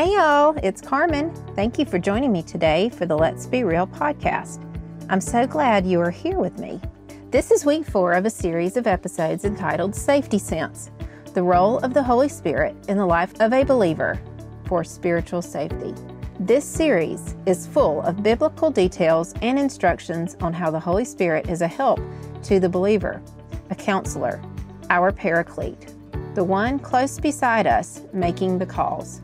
[0.00, 1.30] Hey, y'all, it's Carmen.
[1.54, 4.64] Thank you for joining me today for the Let's Be Real podcast.
[5.10, 6.80] I'm so glad you are here with me.
[7.30, 10.90] This is week four of a series of episodes entitled Safety Sense
[11.34, 14.18] The Role of the Holy Spirit in the Life of a Believer
[14.64, 15.94] for Spiritual Safety.
[16.38, 21.60] This series is full of biblical details and instructions on how the Holy Spirit is
[21.60, 22.00] a help
[22.44, 23.20] to the believer,
[23.68, 24.40] a counselor,
[24.88, 25.92] our paraclete,
[26.34, 29.20] the one close beside us making the calls.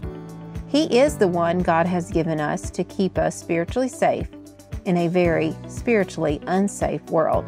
[0.77, 4.29] He is the one God has given us to keep us spiritually safe
[4.85, 7.47] in a very spiritually unsafe world.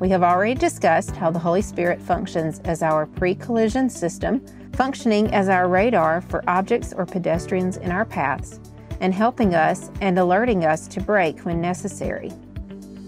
[0.00, 5.32] We have already discussed how the Holy Spirit functions as our pre collision system, functioning
[5.32, 8.58] as our radar for objects or pedestrians in our paths,
[9.00, 12.32] and helping us and alerting us to brake when necessary.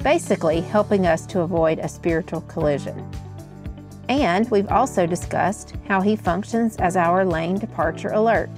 [0.05, 3.05] Basically, helping us to avoid a spiritual collision.
[4.09, 8.49] And we've also discussed how he functions as our lane departure alert,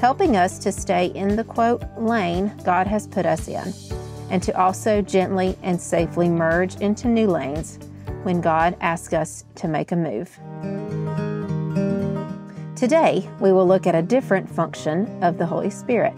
[0.00, 3.74] helping us to stay in the quote lane God has put us in,
[4.30, 7.78] and to also gently and safely merge into new lanes
[8.22, 10.38] when God asks us to make a move.
[12.76, 16.14] Today, we will look at a different function of the Holy Spirit.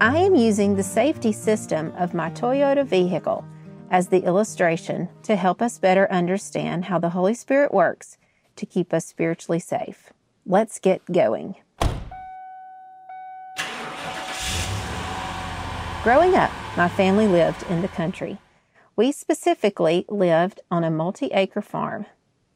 [0.00, 3.44] I am using the safety system of my Toyota vehicle
[3.90, 8.16] as the illustration to help us better understand how the Holy Spirit works
[8.56, 10.12] to keep us spiritually safe.
[10.46, 11.56] Let's get going.
[16.02, 18.38] Growing up, my family lived in the country.
[18.96, 22.06] We specifically lived on a multi acre farm.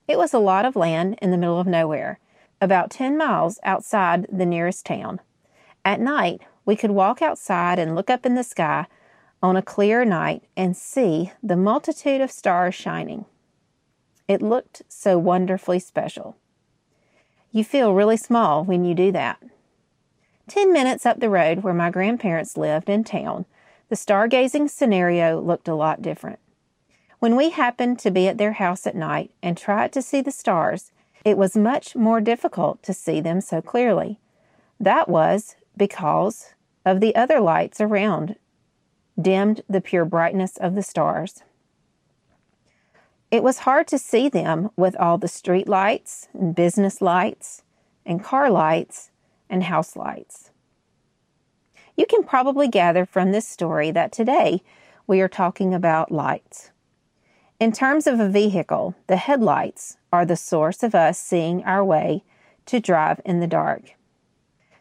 [0.08, 2.18] It was a lot of land in the middle of nowhere,
[2.60, 5.20] about 10 miles outside the nearest town.
[5.84, 8.86] At night, we could walk outside and look up in the sky
[9.40, 13.26] on a clear night and see the multitude of stars shining.
[14.26, 16.36] It looked so wonderfully special.
[17.52, 19.40] You feel really small when you do that.
[20.48, 23.46] Ten minutes up the road where my grandparents lived in town,
[23.88, 26.38] the stargazing scenario looked a lot different.
[27.18, 30.30] When we happened to be at their house at night and tried to see the
[30.30, 30.92] stars,
[31.24, 34.20] it was much more difficult to see them so clearly.
[34.78, 36.54] That was because
[36.84, 38.36] of the other lights around
[39.20, 41.42] dimmed the pure brightness of the stars.
[43.30, 47.62] It was hard to see them with all the street lights and business lights
[48.04, 49.10] and car lights
[49.48, 50.50] and house lights.
[51.96, 54.62] You can probably gather from this story that today
[55.06, 56.70] we are talking about lights.
[57.58, 62.22] In terms of a vehicle, the headlights are the source of us seeing our way
[62.66, 63.94] to drive in the dark.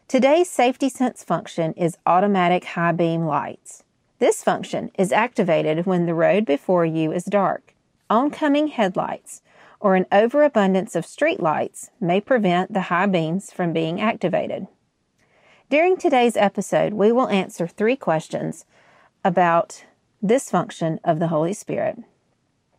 [0.08, 3.82] Today's safety sense function is automatic high beam lights.
[4.18, 7.74] This function is activated when the road before you is dark.
[8.08, 9.42] Oncoming headlights
[9.86, 14.66] or an overabundance of street lights may prevent the high beams from being activated.
[15.70, 18.64] During today's episode, we will answer three questions
[19.24, 19.84] about
[20.20, 21.98] this function of the Holy Spirit.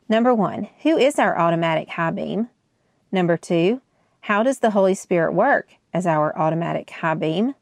[0.09, 2.50] Number one, who is our automatic high beam?
[3.09, 3.79] Number two,
[4.19, 7.56] how does the Holy Spirit work as our automatic high beam?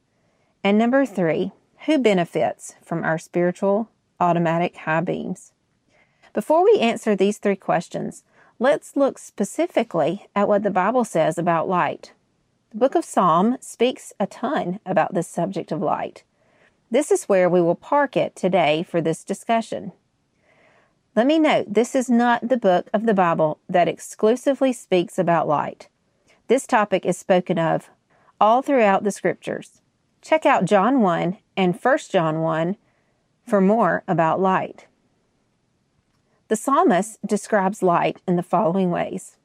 [0.64, 1.52] And number three,
[1.86, 5.54] who benefits from our spiritual automatic high beams?
[6.34, 8.24] Before we answer these three questions,
[8.60, 12.14] let's look specifically at what the Bible says about light.
[12.72, 16.24] The book of Psalm speaks a ton about this subject of light.
[16.92, 19.92] This is where we will park it today for this discussion.
[21.16, 25.48] Let me note this is not the book of the Bible that exclusively speaks about
[25.48, 25.88] light.
[26.48, 27.90] This topic is spoken of
[28.40, 29.82] all throughout the scriptures.
[30.22, 32.78] Check out John 1 and 1 John 1
[33.48, 34.88] for more about light.
[36.48, 39.36] The psalmist describes light in the following ways.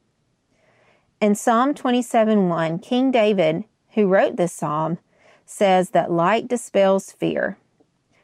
[1.18, 4.98] In Psalm 27 1, King David, who wrote this psalm,
[5.46, 7.56] says that light dispels fear,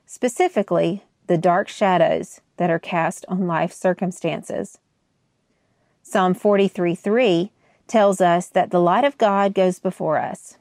[0.04, 4.78] specifically the dark shadows that are cast on life circumstances.
[6.02, 7.50] Psalm 43 3
[7.86, 10.58] tells us that the light of God goes before us.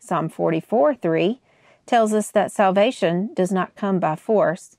[0.00, 1.40] Psalm 44 3
[1.86, 4.76] tells us that salvation does not come by force,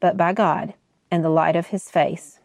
[0.00, 0.74] but by God
[1.10, 2.40] and the light of his face.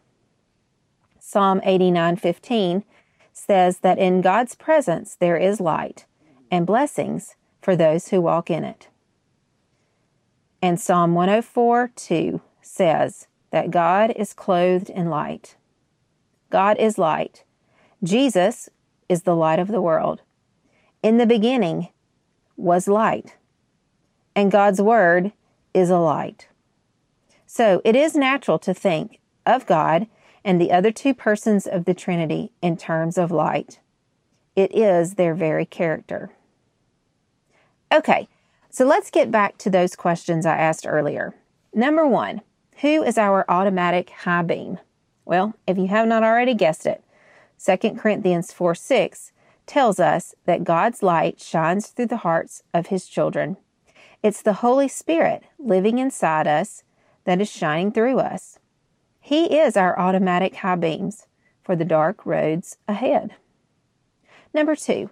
[1.18, 2.84] Psalm 89:15
[3.32, 6.06] says that in God's presence there is light
[6.50, 8.88] and blessings for those who walk in it.
[10.60, 15.56] And Psalm 104:2 says that God is clothed in light.
[16.50, 17.44] God is light.
[18.02, 18.68] Jesus
[19.08, 20.22] is the light of the world.
[21.02, 21.88] In the beginning
[22.56, 23.36] was light
[24.34, 25.32] and God's Word
[25.74, 26.48] is a light.
[27.54, 30.06] So it is natural to think of God
[30.42, 33.78] and the other two persons of the Trinity in terms of light.
[34.56, 36.30] It is their very character.
[37.92, 38.26] Okay,
[38.70, 41.34] So let's get back to those questions I asked earlier.
[41.74, 42.40] Number one,
[42.80, 44.78] who is our automatic high beam?
[45.26, 47.04] Well, if you have not already guessed it,
[47.62, 49.32] 2 Corinthians 4 6
[49.66, 53.58] tells us that God's light shines through the hearts of his children.
[54.22, 56.82] It's the Holy Spirit living inside us
[57.24, 58.58] that is shining through us.
[59.20, 61.26] He is our automatic high beams
[61.62, 63.34] for the dark roads ahead.
[64.52, 65.10] Number two,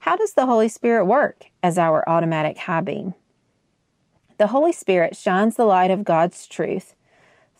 [0.00, 3.14] how does the Holy Spirit work as our automatic high beam?
[4.38, 6.94] The Holy Spirit shines the light of God's truth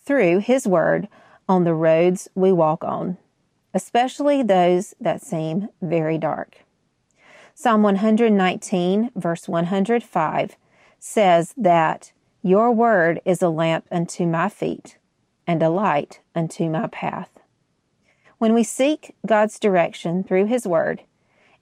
[0.04, 1.08] through His Word
[1.48, 3.18] on the roads we walk on,
[3.74, 6.58] especially those that seem very dark.
[7.54, 10.56] Psalm 119, verse 105,
[11.00, 12.12] says that
[12.42, 14.96] Your Word is a lamp unto my feet
[15.46, 17.30] and a light unto my path.
[18.38, 21.02] When we seek God's direction through His Word,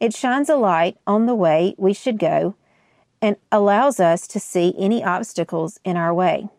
[0.01, 2.57] it shines a light on the way we should go
[3.23, 6.51] and allows us to see any obstacles in our way.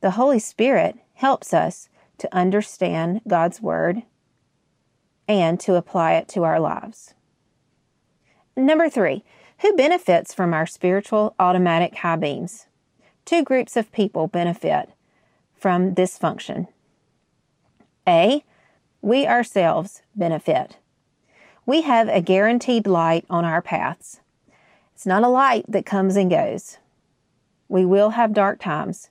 [0.00, 4.02] The Holy Spirit helps us to understand God's Word
[5.28, 7.12] and to apply it to our lives.
[8.56, 9.24] Number three,
[9.58, 12.65] who benefits from our spiritual automatic high beams?
[13.26, 14.90] Two groups of people benefit
[15.52, 16.68] from this function.
[18.06, 18.44] A,
[19.02, 20.76] we ourselves benefit.
[21.66, 24.20] We have a guaranteed light on our paths.
[24.94, 26.78] It's not a light that comes and goes.
[27.68, 29.10] We will have dark times.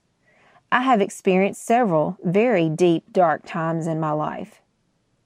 [0.71, 4.61] I have experienced several very deep, dark times in my life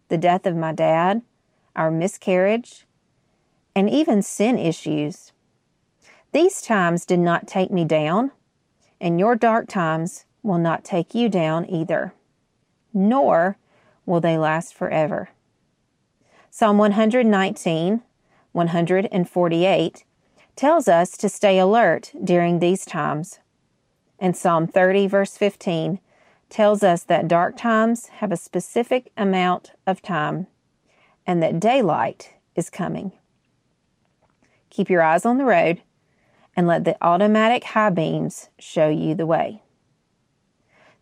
[0.08, 1.22] the death of my dad,
[1.76, 2.88] our miscarriage,
[3.76, 5.32] and even sin issues.
[6.32, 8.32] These times did not take me down,
[9.00, 12.13] and your dark times will not take you down either,
[12.94, 13.57] nor
[14.06, 15.30] will they last forever.
[16.50, 18.01] Psalm 119,
[18.51, 20.04] 148
[20.56, 23.40] tells us to stay alert during these times.
[24.19, 26.00] And Psalm 30, verse 15,
[26.50, 30.48] tells us that dark times have a specific amount of time
[31.25, 33.12] and that daylight is coming.
[34.69, 35.81] Keep your eyes on the road
[36.60, 39.64] and let the automatic high beams show you the way.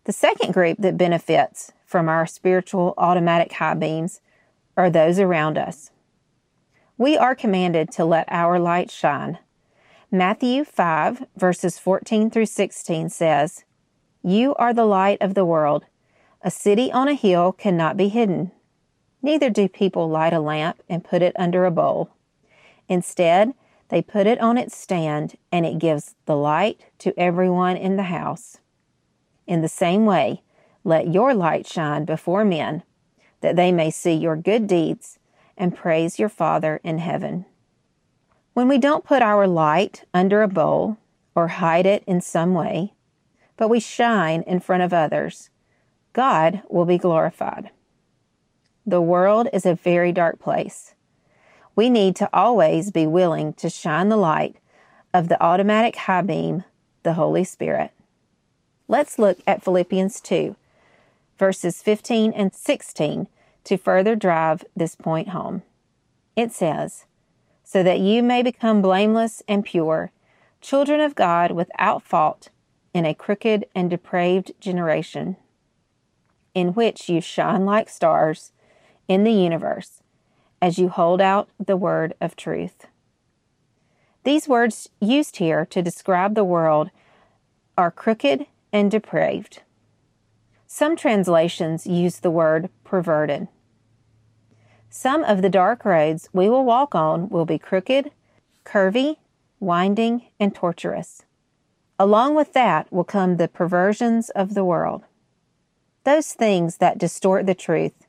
[0.04, 4.20] The second group that benefits from our spiritual automatic high beams
[4.76, 5.90] are those around us.
[6.96, 9.38] We are commanded to let our light shine.
[10.12, 13.64] Matthew 5, verses 14 through 16 says,
[14.22, 15.86] You are the light of the world.
[16.40, 18.52] A city on a hill cannot be hidden.
[19.22, 22.10] Neither do people light a lamp and put it under a bowl.
[22.88, 23.54] Instead,
[23.88, 28.04] they put it on its stand, and it gives the light to everyone in the
[28.04, 28.58] house.
[29.46, 30.42] In the same way,
[30.84, 32.82] let your light shine before men
[33.40, 35.18] that they may see your good deeds
[35.56, 37.44] and praise your Father in heaven.
[38.54, 40.98] When we don't put our light under a bowl
[41.34, 42.94] or hide it in some way,
[43.56, 45.50] but we shine in front of others,
[46.12, 47.70] God will be glorified.
[48.86, 50.94] The world is a very dark place.
[51.78, 54.56] We need to always be willing to shine the light
[55.14, 56.64] of the automatic high beam,
[57.04, 57.92] the Holy Spirit.
[58.88, 60.56] Let's look at Philippians 2
[61.38, 63.28] verses 15 and 16
[63.62, 65.62] to further drive this point home.
[66.34, 67.04] It says,
[67.62, 70.10] So that you may become blameless and pure,
[70.60, 72.48] children of God without fault
[72.92, 75.36] in a crooked and depraved generation,
[76.56, 78.50] in which you shine like stars
[79.06, 79.97] in the universe
[80.60, 82.86] as you hold out the word of truth.
[84.24, 86.90] These words used here to describe the world
[87.76, 89.62] are crooked and depraved.
[90.66, 93.48] Some translations use the word perverted.
[94.90, 98.10] Some of the dark roads we will walk on will be crooked,
[98.64, 99.16] curvy,
[99.60, 101.22] winding, and tortuous.
[101.98, 105.04] Along with that will come the perversions of the world.
[106.04, 108.06] Those things that distort the truth,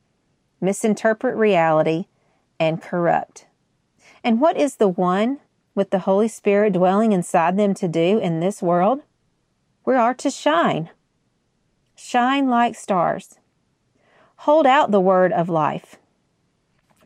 [0.61, 2.05] misinterpret reality,
[2.59, 3.45] and corrupt.
[4.23, 5.39] And what is the one
[5.75, 9.01] with the Holy Spirit dwelling inside them to do in this world?
[9.85, 10.89] We are to shine
[12.01, 13.39] Shine like stars.
[14.37, 15.97] Hold out the word of life.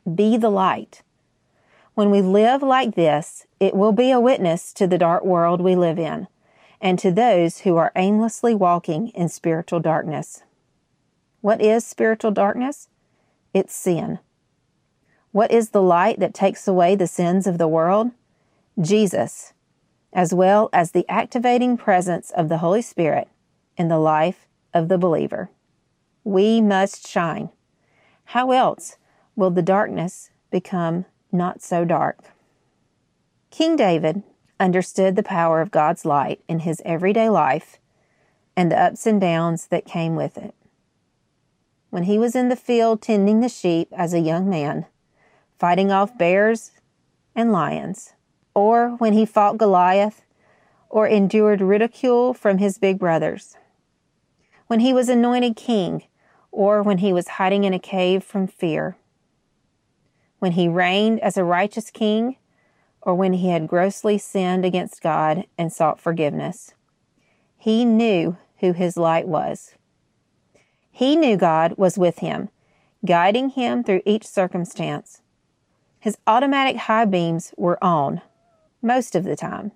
[0.05, 1.01] Be the light.
[1.95, 5.75] When we live like this, it will be a witness to the dark world we
[5.75, 6.27] live in
[6.79, 10.43] and to those who are aimlessly walking in spiritual darkness.
[11.41, 12.87] What is spiritual darkness?
[13.51, 14.19] It's sin.
[15.33, 18.11] What is the light that takes away the sins of the world?
[18.79, 19.53] Jesus,
[20.13, 23.27] as well as the activating presence of the Holy Spirit
[23.75, 25.49] in the life of the believer.
[26.23, 27.49] We must shine.
[28.25, 28.97] How else
[29.35, 32.19] will the darkness become not so dark?
[33.49, 34.21] King David
[34.59, 37.79] understood the power of God's light in his everyday life
[38.55, 40.53] and the ups and downs that came with it.
[41.89, 44.85] When he was in the field tending the sheep as a young man,
[45.63, 46.71] fighting off bears
[47.33, 48.11] and lions,
[48.53, 50.25] or when he fought Goliath
[50.89, 53.55] or endured ridicule from his big brothers,
[54.67, 56.03] when he was anointed king,
[56.51, 58.97] or when he was hiding in a cave from fear,
[60.39, 62.35] when he reigned as a righteous king,
[63.01, 66.73] or when he had grossly sinned against God and sought forgiveness.
[67.57, 69.75] He knew who his light was.
[70.91, 72.49] He knew God was with him,
[73.05, 75.21] guiding him through each circumstance.
[76.03, 78.19] His automatic high beams were on
[78.81, 79.71] most of the time.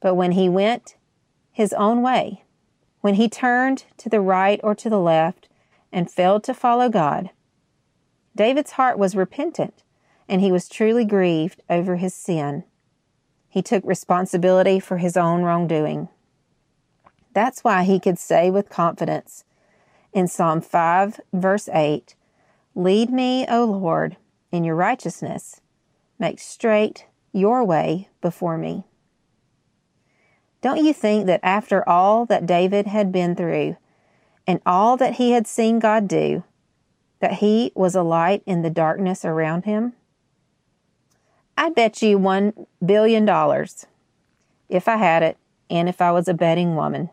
[0.00, 0.96] But when he went
[1.52, 2.44] his own way,
[3.02, 5.50] when he turned to the right or to the left
[5.92, 7.28] and failed to follow God,
[8.34, 9.82] David's heart was repentant
[10.30, 12.64] and he was truly grieved over his sin.
[13.50, 16.08] He took responsibility for his own wrongdoing.
[17.34, 19.44] That's why he could say with confidence
[20.10, 22.14] in Psalm 5, verse 8
[22.74, 24.16] Lead me, O Lord,
[24.50, 25.60] in your righteousness.
[26.18, 28.84] Make straight your way before me.
[30.60, 33.76] Don't you think that after all that David had been through
[34.46, 36.42] and all that he had seen God do,
[37.20, 39.92] that he was a light in the darkness around him?
[41.56, 43.86] I bet you one billion dollars,
[44.68, 45.36] if I had it,
[45.70, 47.10] and if I was a betting woman,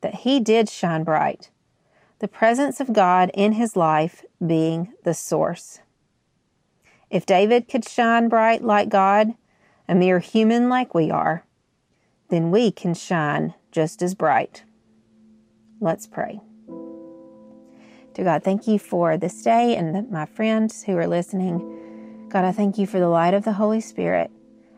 [0.00, 1.50] that he did shine bright,
[2.18, 5.80] the presence of God in his life being the source.
[7.12, 9.34] If David could shine bright like God,
[9.86, 11.44] a mere human like we are,
[12.30, 14.64] then we can shine just as bright.
[15.78, 16.40] Let's pray.
[18.14, 22.28] To God, thank you for this day and my friends who are listening.
[22.30, 24.30] God, I thank you for the light of the Holy Spirit.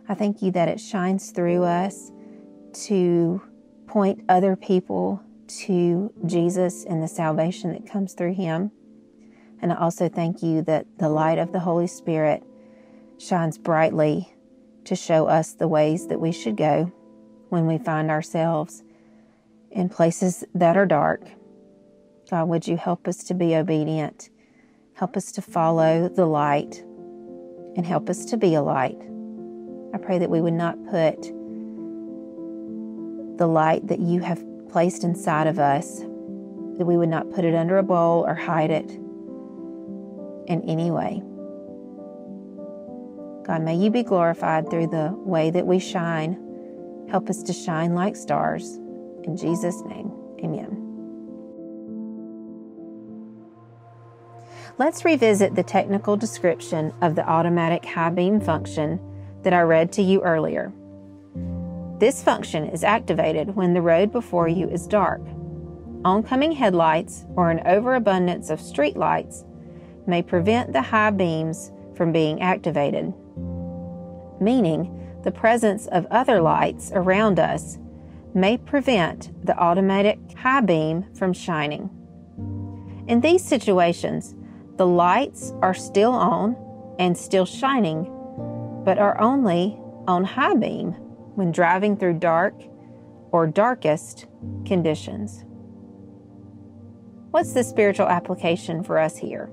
[0.08, 2.10] I thank you that it shines through us
[2.86, 3.40] to
[3.86, 8.72] point other people to Jesus and the salvation that comes through him.
[9.64, 12.42] And I also thank you that the light of the Holy Spirit
[13.16, 14.30] shines brightly
[14.84, 16.92] to show us the ways that we should go
[17.48, 18.82] when we find ourselves
[19.70, 21.22] in places that are dark.
[22.30, 24.28] God, would you help us to be obedient?
[24.92, 26.84] Help us to follow the light
[27.74, 29.00] and help us to be a light.
[29.94, 31.22] I pray that we would not put
[33.38, 37.54] the light that you have placed inside of us, that we would not put it
[37.54, 39.00] under a bowl or hide it
[40.46, 41.22] in any way.
[43.46, 46.40] God, may you be glorified through the way that we shine.
[47.10, 48.78] Help us to shine like stars.
[49.24, 50.10] In Jesus' name,
[50.42, 50.80] amen.
[54.78, 58.98] Let's revisit the technical description of the automatic high beam function
[59.42, 60.72] that I read to you earlier.
[62.00, 65.20] This function is activated when the road before you is dark.
[66.04, 69.44] Oncoming headlights or an overabundance of street lights
[70.06, 73.12] may prevent the high beams from being activated,
[74.40, 77.78] meaning the presence of other lights around us
[78.34, 81.88] may prevent the automatic high beam from shining.
[83.06, 84.34] In these situations,
[84.76, 86.56] the lights are still on
[86.98, 88.04] and still shining,
[88.84, 90.92] but are only on high beam
[91.36, 92.54] when driving through dark
[93.30, 94.26] or darkest
[94.64, 95.44] conditions.
[97.30, 99.50] What's the spiritual application for us here?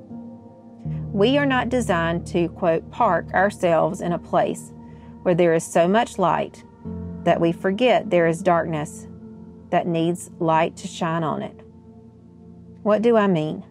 [1.13, 4.71] We are not designed to, quote, park ourselves in a place
[5.23, 6.63] where there is so much light
[7.25, 9.07] that we forget there is darkness
[9.71, 11.59] that needs light to shine on it.
[12.83, 13.63] What do I mean?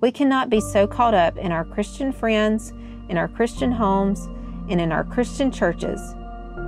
[0.00, 2.72] We cannot be so caught up in our Christian friends,
[3.08, 4.28] in our Christian homes,
[4.68, 6.00] and in our Christian churches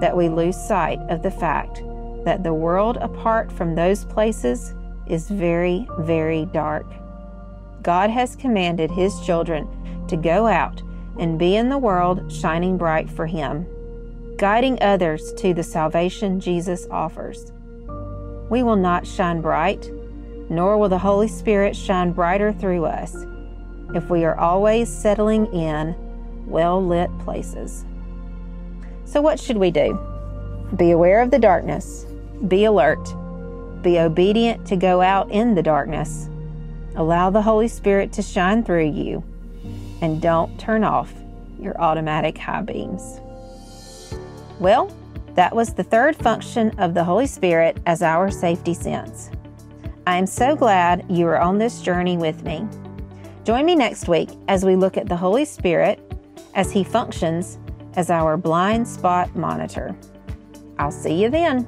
[0.00, 1.82] that we lose sight of the fact
[2.24, 4.72] that the world apart from those places
[5.06, 6.86] is very, very dark.
[7.82, 9.68] God has commanded His children
[10.10, 10.82] to go out
[11.18, 13.66] and be in the world shining bright for Him,
[14.36, 17.52] guiding others to the salvation Jesus offers.
[18.50, 19.90] We will not shine bright
[20.50, 23.16] nor will the Holy Spirit shine brighter through us
[23.94, 25.94] if we are always settling in
[26.46, 27.84] well lit places.
[29.04, 29.98] So, what should we do?
[30.76, 32.04] Be aware of the darkness,
[32.48, 33.02] be alert,
[33.82, 36.28] be obedient to go out in the darkness,
[36.96, 39.22] allow the Holy Spirit to shine through you,
[40.00, 41.12] and don't turn off
[41.58, 43.20] your automatic high beams.
[44.58, 44.94] Well,
[45.34, 49.30] that was the third function of the Holy Spirit as our safety sense.
[50.06, 52.66] I am so glad you are on this journey with me.
[53.44, 56.00] Join me next week as we look at the Holy Spirit
[56.54, 57.58] as He functions
[57.94, 59.96] as our blind spot monitor.
[60.78, 61.66] I'll see you then.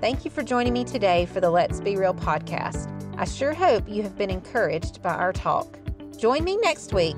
[0.00, 2.92] Thank you for joining me today for the Let's Be Real podcast.
[3.18, 5.78] I sure hope you have been encouraged by our talk.
[6.18, 7.16] Join me next week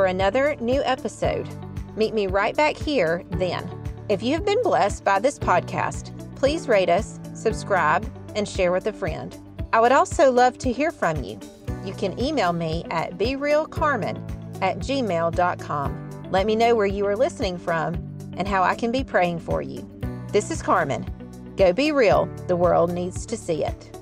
[0.00, 1.46] for another new episode.
[1.94, 3.70] Meet me right back here then.
[4.08, 8.86] If you have been blessed by this podcast, please rate us, subscribe, and share with
[8.86, 9.38] a friend.
[9.74, 11.38] I would also love to hear from you.
[11.84, 16.30] You can email me at berealcarmen at gmail.com.
[16.30, 17.96] Let me know where you are listening from
[18.38, 19.86] and how I can be praying for you.
[20.32, 21.04] This is Carmen.
[21.58, 22.24] Go be real.
[22.46, 23.99] The world needs to see it.